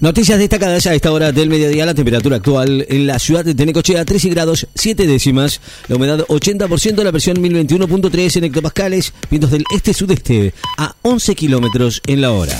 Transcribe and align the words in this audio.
Noticias 0.00 0.38
destacadas 0.38 0.86
a 0.86 0.94
esta 0.94 1.12
hora 1.12 1.32
del 1.32 1.48
mediodía. 1.48 1.86
La 1.86 1.94
temperatura 1.94 2.36
actual 2.36 2.84
en 2.88 3.06
la 3.06 3.18
ciudad 3.18 3.44
de 3.44 3.54
Tenecochea, 3.54 4.04
13 4.04 4.28
grados 4.30 4.66
7 4.74 5.06
décimas. 5.06 5.60
La 5.88 5.96
humedad 5.96 6.20
80%, 6.28 7.02
la 7.02 7.12
presión 7.12 7.38
1021.3 7.38 8.36
en 8.36 8.44
hectopascales. 8.44 9.12
Vientos 9.30 9.50
del 9.50 9.64
este-sudeste 9.74 10.52
a 10.76 10.94
11 11.02 11.34
kilómetros 11.34 12.02
en 12.06 12.20
la 12.20 12.32
hora. 12.32 12.58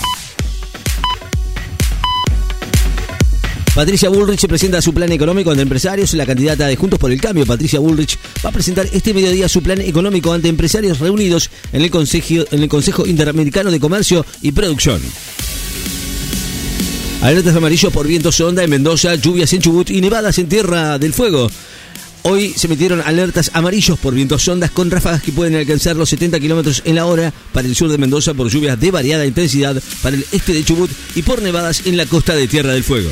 Patricia 3.75 4.07
Bullrich 4.07 4.47
presenta 4.47 4.81
su 4.81 4.93
plan 4.93 5.11
económico 5.11 5.51
ante 5.51 5.61
empresarios. 5.61 6.13
La 6.13 6.25
candidata 6.25 6.65
de 6.65 6.77
Juntos 6.77 6.97
por 6.97 7.11
el 7.11 7.19
Cambio, 7.19 7.45
Patricia 7.45 7.77
Bullrich, 7.77 8.17
va 8.43 8.49
a 8.49 8.53
presentar 8.53 8.87
este 8.93 9.13
mediodía 9.13 9.49
su 9.49 9.61
plan 9.61 9.81
económico 9.81 10.31
ante 10.31 10.47
empresarios 10.47 10.99
reunidos 10.99 11.49
en 11.73 11.81
el 11.81 11.91
Consejo, 11.91 12.45
en 12.51 12.63
el 12.63 12.69
Consejo 12.69 13.05
Interamericano 13.05 13.69
de 13.71 13.81
Comercio 13.81 14.25
y 14.41 14.53
Producción. 14.53 15.01
Alertas 17.25 17.55
amarillos 17.55 17.91
por 17.91 18.05
vientos 18.05 18.35
sonda 18.35 18.63
en 18.63 18.69
Mendoza, 18.69 19.15
lluvias 19.15 19.51
en 19.53 19.59
Chubut 19.59 19.89
y 19.89 19.99
nevadas 19.99 20.37
en 20.37 20.47
Tierra 20.47 20.99
del 20.99 21.11
Fuego. 21.11 21.49
Hoy 22.21 22.53
se 22.55 22.67
emitieron 22.67 23.01
alertas 23.01 23.49
amarillos 23.55 23.97
por 23.97 24.13
vientos 24.13 24.43
sondas 24.43 24.69
con 24.69 24.91
ráfagas 24.91 25.23
que 25.23 25.31
pueden 25.31 25.55
alcanzar 25.55 25.95
los 25.95 26.07
70 26.09 26.39
kilómetros 26.39 26.83
en 26.85 26.93
la 26.93 27.07
hora 27.07 27.33
para 27.51 27.67
el 27.67 27.75
sur 27.75 27.89
de 27.89 27.97
Mendoza 27.97 28.35
por 28.35 28.47
lluvias 28.47 28.79
de 28.79 28.91
variada 28.91 29.25
intensidad 29.25 29.81
para 30.03 30.17
el 30.17 30.25
este 30.31 30.53
de 30.53 30.63
Chubut 30.63 30.91
y 31.15 31.23
por 31.23 31.41
nevadas 31.41 31.81
en 31.87 31.97
la 31.97 32.05
costa 32.05 32.35
de 32.35 32.47
Tierra 32.47 32.73
del 32.73 32.83
Fuego. 32.83 33.09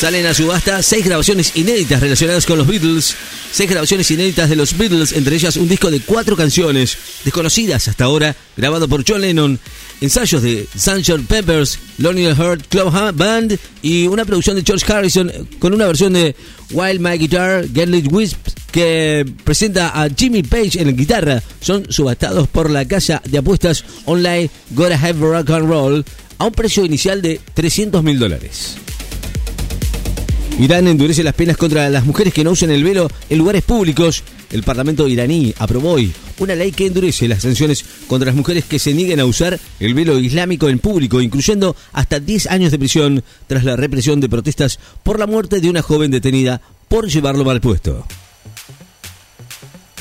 Salen 0.00 0.24
a 0.24 0.32
subasta 0.32 0.82
seis 0.82 1.04
grabaciones 1.04 1.52
inéditas 1.54 2.00
relacionadas 2.00 2.46
con 2.46 2.56
los 2.56 2.66
Beatles. 2.66 3.14
Seis 3.52 3.68
grabaciones 3.68 4.10
inéditas 4.10 4.48
de 4.48 4.56
los 4.56 4.78
Beatles, 4.78 5.12
entre 5.12 5.36
ellas 5.36 5.58
un 5.58 5.68
disco 5.68 5.90
de 5.90 6.00
cuatro 6.00 6.34
canciones 6.36 6.96
desconocidas 7.22 7.86
hasta 7.86 8.04
ahora, 8.04 8.34
grabado 8.56 8.88
por 8.88 9.04
John 9.06 9.20
Lennon, 9.20 9.58
ensayos 10.00 10.42
de 10.42 10.66
Sgt. 10.74 11.26
Peppers, 11.28 11.78
Lonely 11.98 12.34
Heart 12.34 12.68
Club 12.68 12.90
Band 13.14 13.58
y 13.82 14.06
una 14.06 14.24
producción 14.24 14.56
de 14.56 14.62
George 14.62 14.90
Harrison 14.90 15.30
con 15.58 15.74
una 15.74 15.86
versión 15.86 16.14
de 16.14 16.34
Wild 16.70 17.00
My 17.00 17.18
Guitar, 17.18 17.66
Get 17.68 17.90
Wisp, 18.10 18.38
que 18.72 19.30
presenta 19.44 20.02
a 20.02 20.08
Jimmy 20.08 20.42
Page 20.42 20.80
en 20.80 20.86
la 20.86 20.92
guitarra. 20.92 21.42
Son 21.60 21.84
subastados 21.92 22.48
por 22.48 22.70
la 22.70 22.86
casa 22.86 23.20
de 23.28 23.36
apuestas 23.36 23.84
online 24.06 24.48
Gotta 24.70 24.94
Have 24.96 25.20
Rock 25.20 25.50
and 25.50 25.68
Roll 25.68 26.04
a 26.38 26.46
un 26.46 26.52
precio 26.52 26.86
inicial 26.86 27.20
de 27.20 27.38
300 27.52 28.02
mil 28.02 28.18
dólares. 28.18 28.76
Irán 30.62 30.86
endurece 30.86 31.24
las 31.24 31.34
penas 31.34 31.56
contra 31.56 31.90
las 31.90 32.06
mujeres 32.06 32.32
que 32.32 32.44
no 32.44 32.52
usen 32.52 32.70
el 32.70 32.84
velo 32.84 33.10
en 33.28 33.38
lugares 33.38 33.64
públicos. 33.64 34.22
El 34.52 34.62
Parlamento 34.62 35.08
iraní 35.08 35.52
aprobó 35.58 35.90
hoy 35.90 36.12
una 36.38 36.54
ley 36.54 36.70
que 36.70 36.86
endurece 36.86 37.26
las 37.26 37.42
sanciones 37.42 37.84
contra 38.06 38.26
las 38.26 38.36
mujeres 38.36 38.64
que 38.66 38.78
se 38.78 38.94
nieguen 38.94 39.18
a 39.18 39.24
usar 39.24 39.58
el 39.80 39.94
velo 39.94 40.20
islámico 40.20 40.68
en 40.68 40.78
público, 40.78 41.20
incluyendo 41.20 41.74
hasta 41.92 42.20
10 42.20 42.46
años 42.46 42.70
de 42.70 42.78
prisión 42.78 43.24
tras 43.48 43.64
la 43.64 43.74
represión 43.74 44.20
de 44.20 44.28
protestas 44.28 44.78
por 45.02 45.18
la 45.18 45.26
muerte 45.26 45.60
de 45.60 45.68
una 45.68 45.82
joven 45.82 46.12
detenida 46.12 46.60
por 46.86 47.08
llevarlo 47.08 47.44
mal 47.44 47.60
puesto. 47.60 48.06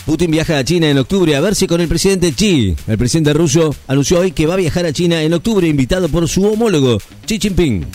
Putin 0.06 0.30
viaja 0.30 0.60
a 0.60 0.64
China 0.64 0.92
en 0.92 1.00
octubre 1.00 1.36
a 1.36 1.42
verse 1.42 1.66
con 1.66 1.82
el 1.82 1.88
presidente 1.88 2.34
Xi. 2.34 2.76
El 2.86 2.98
presidente 3.00 3.34
ruso 3.34 3.76
anunció 3.88 4.20
hoy 4.20 4.32
que 4.32 4.46
va 4.46 4.54
a 4.54 4.58
viajar 4.58 4.86
a 4.86 4.94
China 4.94 5.24
en 5.24 5.34
octubre 5.34 5.68
invitado 5.68 6.08
por 6.08 6.28
su 6.28 6.46
homólogo 6.46 7.00
Xi 7.26 7.40
Jinping 7.40 7.88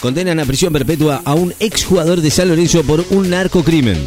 condenan 0.00 0.40
a 0.40 0.44
prisión 0.44 0.72
perpetua 0.72 1.22
a 1.24 1.34
un 1.34 1.54
exjugador 1.60 2.20
de 2.20 2.30
San 2.30 2.48
Lorenzo 2.48 2.82
por 2.82 3.04
un 3.10 3.30
narcocrimen. 3.30 4.02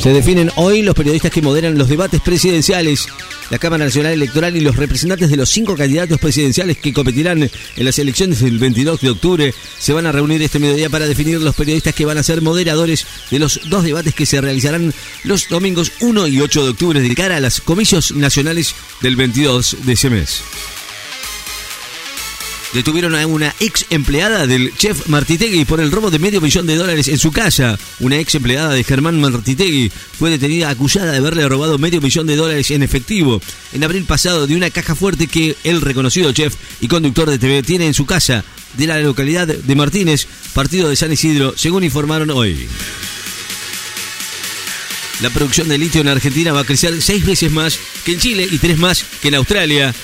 Se 0.00 0.10
definen 0.10 0.50
hoy 0.54 0.82
los 0.82 0.94
periodistas 0.94 1.32
que 1.32 1.42
moderan 1.42 1.76
los 1.76 1.88
debates 1.88 2.20
presidenciales. 2.20 3.08
La 3.50 3.58
Cámara 3.58 3.86
Nacional 3.86 4.12
Electoral 4.12 4.56
y 4.56 4.60
los 4.60 4.76
representantes 4.76 5.28
de 5.30 5.36
los 5.36 5.48
cinco 5.48 5.74
candidatos 5.74 6.18
presidenciales 6.20 6.78
que 6.78 6.92
competirán 6.92 7.42
en 7.42 7.84
las 7.84 7.98
elecciones 7.98 8.40
del 8.40 8.58
22 8.58 9.00
de 9.00 9.10
octubre 9.10 9.54
se 9.78 9.92
van 9.92 10.06
a 10.06 10.12
reunir 10.12 10.40
este 10.42 10.58
mediodía 10.58 10.90
para 10.90 11.06
definir 11.06 11.40
los 11.40 11.56
periodistas 11.56 11.94
que 11.94 12.04
van 12.04 12.18
a 12.18 12.22
ser 12.22 12.42
moderadores 12.42 13.06
de 13.30 13.38
los 13.38 13.60
dos 13.68 13.84
debates 13.84 14.14
que 14.14 14.26
se 14.26 14.40
realizarán 14.40 14.92
los 15.24 15.48
domingos 15.48 15.92
1 16.00 16.28
y 16.28 16.40
8 16.40 16.62
de 16.62 16.70
octubre 16.70 17.00
de 17.00 17.14
cara 17.14 17.36
a 17.38 17.40
las 17.40 17.60
comicios 17.60 18.12
nacionales 18.12 18.74
del 19.00 19.16
22 19.16 19.78
de 19.84 19.92
ese 19.94 20.10
mes. 20.10 20.42
Detuvieron 22.74 23.14
a 23.14 23.26
una 23.26 23.54
ex 23.60 23.86
empleada 23.88 24.46
del 24.46 24.74
chef 24.76 25.08
Martitegui 25.08 25.64
por 25.64 25.80
el 25.80 25.90
robo 25.90 26.10
de 26.10 26.18
medio 26.18 26.40
millón 26.40 26.66
de 26.66 26.76
dólares 26.76 27.08
en 27.08 27.18
su 27.18 27.32
casa. 27.32 27.78
Una 28.00 28.18
ex 28.18 28.34
empleada 28.34 28.74
de 28.74 28.84
Germán 28.84 29.18
Martitegui 29.20 29.90
fue 29.90 30.30
detenida 30.30 30.68
acusada 30.68 31.12
de 31.12 31.18
haberle 31.18 31.48
robado 31.48 31.78
medio 31.78 32.02
millón 32.02 32.26
de 32.26 32.36
dólares 32.36 32.70
en 32.70 32.82
efectivo 32.82 33.40
en 33.72 33.84
abril 33.84 34.04
pasado 34.04 34.46
de 34.46 34.54
una 34.54 34.70
caja 34.70 34.94
fuerte 34.94 35.28
que 35.28 35.56
el 35.64 35.80
reconocido 35.80 36.32
chef 36.32 36.54
y 36.80 36.88
conductor 36.88 37.30
de 37.30 37.38
TV 37.38 37.62
tiene 37.62 37.86
en 37.86 37.94
su 37.94 38.04
casa 38.04 38.44
de 38.76 38.86
la 38.86 39.00
localidad 39.00 39.46
de 39.46 39.74
Martínez, 39.74 40.26
partido 40.52 40.90
de 40.90 40.96
San 40.96 41.10
Isidro, 41.10 41.54
según 41.56 41.84
informaron 41.84 42.30
hoy. 42.30 42.68
La 45.20 45.30
producción 45.30 45.68
de 45.68 45.78
litio 45.78 46.00
en 46.00 46.08
Argentina 46.08 46.52
va 46.52 46.60
a 46.60 46.64
crecer 46.64 47.02
seis 47.02 47.24
veces 47.24 47.50
más 47.50 47.78
que 48.04 48.12
en 48.12 48.20
Chile 48.20 48.46
y 48.48 48.58
tres 48.58 48.78
más 48.78 49.04
que 49.20 49.28
en 49.28 49.34
Australia. 49.34 49.94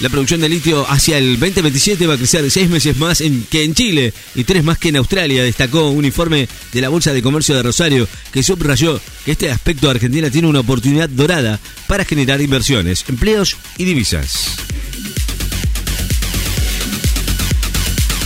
La 0.00 0.08
producción 0.08 0.40
de 0.40 0.48
litio 0.48 0.88
hacia 0.88 1.18
el 1.18 1.40
2027 1.40 2.06
va 2.06 2.14
a 2.14 2.16
crecer 2.16 2.48
seis 2.52 2.70
meses 2.70 2.96
más 2.98 3.20
que 3.50 3.64
en 3.64 3.74
Chile 3.74 4.14
y 4.36 4.44
tres 4.44 4.62
más 4.62 4.78
que 4.78 4.90
en 4.90 4.96
Australia, 4.96 5.42
destacó 5.42 5.90
un 5.90 6.04
informe 6.04 6.48
de 6.72 6.80
la 6.80 6.88
Bolsa 6.88 7.12
de 7.12 7.20
Comercio 7.20 7.56
de 7.56 7.64
Rosario 7.64 8.06
que 8.32 8.44
subrayó 8.44 9.00
que 9.24 9.32
este 9.32 9.50
aspecto 9.50 9.88
de 9.88 9.92
Argentina 9.92 10.30
tiene 10.30 10.46
una 10.46 10.60
oportunidad 10.60 11.08
dorada 11.08 11.58
para 11.88 12.04
generar 12.04 12.40
inversiones, 12.40 13.04
empleos 13.08 13.56
y 13.76 13.84
divisas. 13.86 14.58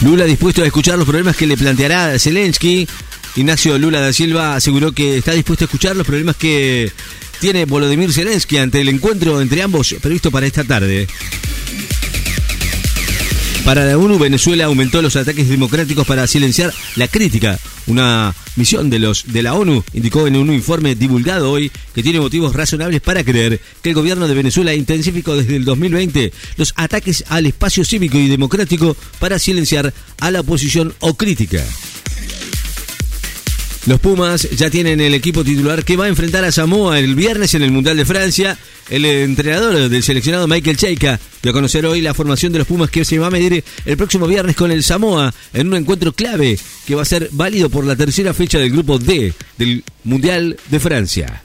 Lula 0.02 0.26
dispuesto 0.26 0.62
a 0.62 0.66
escuchar 0.66 0.98
los 0.98 1.06
problemas 1.06 1.36
que 1.36 1.46
le 1.46 1.56
planteará 1.56 2.18
Zelensky. 2.18 2.86
Ignacio 3.36 3.78
Lula 3.78 4.00
da 4.00 4.12
Silva 4.12 4.56
aseguró 4.56 4.92
que 4.92 5.16
está 5.16 5.32
dispuesto 5.32 5.64
a 5.64 5.66
escuchar 5.66 5.96
los 5.96 6.06
problemas 6.06 6.36
que 6.36 6.92
tiene 7.40 7.64
Volodymyr 7.64 8.12
Zelensky 8.12 8.58
ante 8.58 8.82
el 8.82 8.88
encuentro 8.90 9.40
entre 9.40 9.62
ambos 9.62 9.94
previsto 10.02 10.30
para 10.30 10.46
esta 10.46 10.64
tarde. 10.64 11.08
Para 13.64 13.86
la 13.86 13.96
ONU, 13.96 14.18
Venezuela 14.18 14.64
aumentó 14.64 15.00
los 15.02 15.14
ataques 15.14 15.48
democráticos 15.48 16.04
para 16.04 16.26
silenciar 16.26 16.74
la 16.96 17.06
crítica. 17.06 17.60
Una 17.86 18.34
misión 18.56 18.90
de 18.90 18.98
los 18.98 19.32
de 19.32 19.42
la 19.42 19.54
ONU 19.54 19.84
indicó 19.94 20.26
en 20.26 20.36
un 20.36 20.52
informe 20.52 20.96
divulgado 20.96 21.50
hoy 21.50 21.70
que 21.94 22.02
tiene 22.02 22.18
motivos 22.18 22.54
razonables 22.54 23.00
para 23.00 23.22
creer 23.22 23.60
que 23.80 23.90
el 23.90 23.94
gobierno 23.94 24.26
de 24.26 24.34
Venezuela 24.34 24.74
intensificó 24.74 25.36
desde 25.36 25.56
el 25.56 25.64
2020 25.64 26.32
los 26.56 26.74
ataques 26.76 27.24
al 27.28 27.46
espacio 27.46 27.84
cívico 27.84 28.18
y 28.18 28.28
democrático 28.28 28.96
para 29.20 29.38
silenciar 29.38 29.94
a 30.18 30.30
la 30.32 30.40
oposición 30.40 30.92
o 30.98 31.14
crítica. 31.14 31.64
Los 33.86 33.98
Pumas 33.98 34.48
ya 34.50 34.70
tienen 34.70 35.00
el 35.00 35.12
equipo 35.12 35.42
titular 35.42 35.84
que 35.84 35.96
va 35.96 36.04
a 36.04 36.08
enfrentar 36.08 36.44
a 36.44 36.52
Samoa 36.52 37.00
el 37.00 37.16
viernes 37.16 37.54
en 37.54 37.62
el 37.62 37.72
Mundial 37.72 37.96
de 37.96 38.04
Francia. 38.04 38.56
El 38.90 39.04
entrenador 39.04 39.88
del 39.88 40.02
seleccionado 40.02 40.48
Michael 40.48 40.76
Cheika 40.76 41.18
dio 41.42 41.50
a 41.50 41.54
conocer 41.54 41.86
hoy 41.86 42.00
la 42.00 42.14
formación 42.14 42.52
de 42.52 42.58
los 42.58 42.68
Pumas 42.68 42.90
que 42.90 43.04
se 43.04 43.18
va 43.18 43.28
a 43.28 43.30
medir 43.30 43.64
el 43.84 43.96
próximo 43.96 44.26
viernes 44.26 44.56
con 44.56 44.70
el 44.70 44.82
Samoa 44.82 45.32
en 45.52 45.68
un 45.68 45.76
encuentro 45.76 46.12
clave 46.12 46.58
que 46.86 46.94
va 46.94 47.02
a 47.02 47.06
ser 47.06 47.28
válido 47.32 47.70
por 47.70 47.84
la 47.84 47.96
tercera 47.96 48.34
fecha 48.34 48.58
del 48.58 48.70
grupo 48.70 48.98
D 48.98 49.32
del 49.56 49.84
Mundial 50.04 50.56
de 50.70 50.80
Francia. 50.80 51.42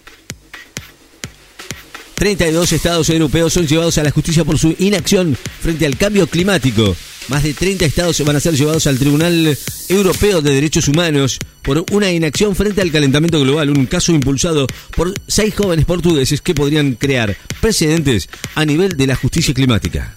32 2.16 2.72
estados 2.72 3.10
europeos 3.12 3.54
son 3.54 3.68
llevados 3.68 3.98
a 4.00 4.04
la 4.04 4.10
justicia 4.10 4.44
por 4.44 4.58
su 4.58 4.76
inacción 4.80 5.38
frente 5.62 5.86
al 5.86 5.98
cambio 5.98 6.26
climático. 6.26 6.96
Más 7.28 7.44
de 7.44 7.54
30 7.54 7.86
estados 7.86 8.20
van 8.26 8.36
a 8.36 8.40
ser 8.40 8.56
llevados 8.56 8.88
al 8.88 8.98
Tribunal 8.98 9.56
Europeo 9.88 10.42
de 10.42 10.56
Derechos 10.56 10.88
Humanos 10.88 11.38
por 11.68 11.84
una 11.92 12.10
inacción 12.10 12.56
frente 12.56 12.82
al 12.82 12.94
calentamiento 12.94 13.42
global, 13.42 13.70
un 13.72 13.88
caso 13.88 14.14
impulsado 14.14 14.68
por 14.96 15.14
seis 15.28 15.54
jóvenes 15.54 15.84
portugueses 15.84 16.40
que 16.40 16.56
podrían 16.56 16.94
crear 16.94 17.36
precedentes 17.60 18.30
a 18.56 18.64
nivel 18.64 18.96
de 18.96 19.06
la 19.06 19.18
justicia 19.18 19.54
climática. 19.54 20.16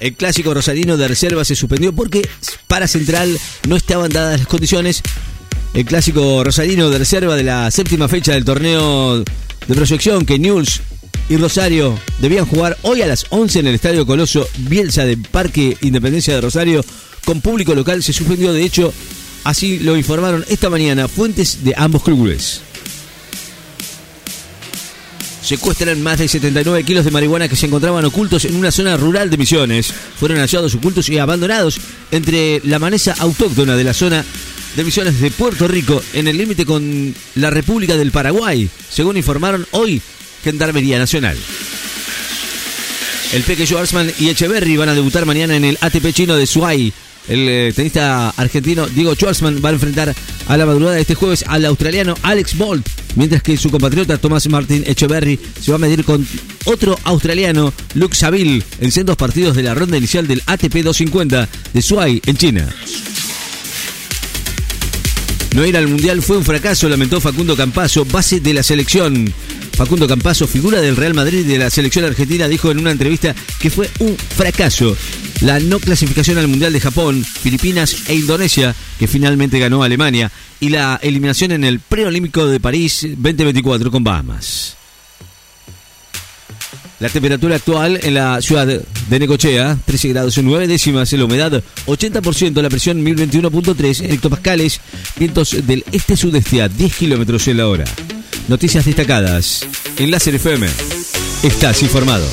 El 0.00 0.14
clásico 0.14 0.54
rosarino 0.54 0.96
de 0.96 1.06
reserva 1.06 1.44
se 1.44 1.54
suspendió 1.54 1.94
porque 1.94 2.26
para 2.66 2.88
Central 2.88 3.38
no 3.68 3.76
estaban 3.76 4.10
dadas 4.10 4.38
las 4.38 4.48
condiciones. 4.48 5.02
El 5.74 5.84
clásico 5.84 6.42
rosarino 6.42 6.88
de 6.88 6.98
reserva 6.98 7.36
de 7.36 7.44
la 7.44 7.70
séptima 7.70 8.08
fecha 8.08 8.32
del 8.32 8.46
torneo 8.46 9.18
de 9.18 9.74
proyección 9.74 10.24
que 10.24 10.38
News 10.38 10.80
y 11.28 11.36
Rosario 11.36 11.98
debían 12.20 12.46
jugar 12.46 12.78
hoy 12.82 13.02
a 13.02 13.06
las 13.06 13.26
11 13.28 13.58
en 13.58 13.66
el 13.66 13.74
Estadio 13.74 14.06
Coloso 14.06 14.48
Bielsa 14.60 15.04
de 15.04 15.18
Parque 15.18 15.76
Independencia 15.82 16.34
de 16.34 16.40
Rosario 16.40 16.82
con 17.24 17.40
público 17.40 17.74
local 17.74 18.02
se 18.02 18.12
suspendió. 18.12 18.52
De 18.52 18.62
hecho, 18.62 18.92
así 19.44 19.78
lo 19.78 19.96
informaron 19.96 20.44
esta 20.48 20.70
mañana 20.70 21.08
fuentes 21.08 21.62
de 21.62 21.74
ambos 21.76 22.02
clubes. 22.02 22.62
Secuestran 25.42 26.02
más 26.02 26.18
de 26.18 26.26
79 26.26 26.84
kilos 26.84 27.04
de 27.04 27.10
marihuana 27.10 27.48
que 27.48 27.56
se 27.56 27.66
encontraban 27.66 28.04
ocultos 28.06 28.46
en 28.46 28.56
una 28.56 28.70
zona 28.70 28.96
rural 28.96 29.28
de 29.28 29.36
Misiones. 29.36 29.92
Fueron 30.18 30.38
hallados 30.38 30.74
ocultos 30.74 31.10
y 31.10 31.18
abandonados 31.18 31.78
entre 32.10 32.62
la 32.64 32.78
manesa 32.78 33.14
autóctona 33.18 33.76
de 33.76 33.84
la 33.84 33.92
zona 33.92 34.24
de 34.74 34.84
Misiones 34.84 35.20
de 35.20 35.30
Puerto 35.30 35.68
Rico 35.68 36.02
en 36.14 36.28
el 36.28 36.38
límite 36.38 36.64
con 36.64 37.14
la 37.34 37.50
República 37.50 37.96
del 37.96 38.10
Paraguay, 38.10 38.68
según 38.90 39.18
informaron 39.18 39.66
hoy 39.72 40.00
Gendarmería 40.42 40.98
Nacional. 40.98 41.36
El 43.34 43.42
Peque 43.42 43.66
Schwarzman 43.66 44.12
y 44.18 44.28
Echeverry 44.28 44.76
van 44.76 44.88
a 44.88 44.94
debutar 44.94 45.26
mañana 45.26 45.56
en 45.56 45.64
el 45.64 45.78
ATP 45.80 46.12
chino 46.12 46.36
de 46.36 46.46
Suai. 46.46 46.92
El 47.28 47.48
eh, 47.48 47.72
tenista 47.74 48.30
argentino 48.30 48.86
Diego 48.86 49.14
Schwartzman 49.14 49.60
va 49.64 49.70
a 49.70 49.72
enfrentar 49.72 50.14
a 50.46 50.56
la 50.56 50.66
madrugada 50.66 50.96
de 50.96 51.00
este 51.00 51.14
jueves 51.14 51.44
al 51.48 51.64
australiano 51.64 52.14
Alex 52.22 52.56
Bolt, 52.56 52.86
mientras 53.16 53.42
que 53.42 53.56
su 53.56 53.70
compatriota 53.70 54.18
Tomás 54.18 54.46
Martín 54.48 54.84
Echeverry 54.86 55.38
se 55.60 55.70
va 55.70 55.76
a 55.76 55.80
medir 55.80 56.04
con 56.04 56.26
otro 56.66 56.98
australiano, 57.04 57.72
Luke 57.94 58.14
Saville, 58.14 58.62
en 58.80 58.92
sendos 58.92 59.16
partidos 59.16 59.56
de 59.56 59.62
la 59.62 59.74
ronda 59.74 59.96
inicial 59.96 60.26
del 60.26 60.42
ATP 60.46 60.82
250 60.82 61.48
de 61.72 61.82
Suai, 61.82 62.20
en 62.26 62.36
China. 62.36 62.68
No 65.54 65.64
ir 65.64 65.76
al 65.76 65.86
Mundial 65.86 66.20
fue 66.20 66.36
un 66.36 66.44
fracaso, 66.44 66.88
lamentó 66.88 67.20
Facundo 67.20 67.56
Campaso, 67.56 68.04
base 68.04 68.40
de 68.40 68.52
la 68.54 68.62
selección. 68.62 69.32
Facundo 69.76 70.08
Campaso, 70.08 70.48
figura 70.48 70.80
del 70.80 70.96
Real 70.96 71.14
Madrid 71.14 71.46
de 71.46 71.58
la 71.58 71.70
selección 71.70 72.04
argentina, 72.04 72.48
dijo 72.48 72.70
en 72.70 72.80
una 72.80 72.90
entrevista 72.90 73.34
que 73.60 73.70
fue 73.70 73.88
un 74.00 74.16
fracaso. 74.16 74.96
La 75.40 75.60
no 75.60 75.78
clasificación 75.78 76.38
al 76.38 76.48
Mundial 76.48 76.72
de 76.72 76.80
Japón, 76.80 77.24
Filipinas 77.24 78.08
e 78.08 78.14
Indonesia, 78.14 78.74
que 78.98 79.08
finalmente 79.08 79.58
ganó 79.58 79.82
Alemania, 79.82 80.30
y 80.60 80.70
la 80.70 80.98
eliminación 81.02 81.52
en 81.52 81.64
el 81.64 81.80
preolímpico 81.80 82.46
de 82.46 82.60
París 82.60 83.02
2024 83.02 83.90
con 83.90 84.04
Bahamas. 84.04 84.76
La 87.00 87.08
temperatura 87.08 87.56
actual 87.56 88.00
en 88.02 88.14
la 88.14 88.40
ciudad 88.40 88.66
de 88.66 89.18
Necochea, 89.18 89.76
13 89.84 90.08
grados 90.08 90.38
9 90.38 90.66
décimas, 90.66 91.12
la 91.12 91.24
humedad 91.24 91.62
80%, 91.86 92.62
la 92.62 92.70
presión 92.70 93.04
1021.3 93.04 94.10
hectopascales, 94.10 94.80
vientos 95.18 95.56
del 95.66 95.84
este-sudeste 95.92 96.62
a 96.62 96.68
10 96.68 96.94
kilómetros 96.94 97.46
en 97.48 97.58
la 97.58 97.68
hora. 97.68 97.84
Noticias 98.48 98.84
destacadas 98.84 99.66
en 99.98 100.10
Láser 100.10 100.36
FM. 100.36 100.66
Estás 101.42 101.82
informado. 101.82 102.26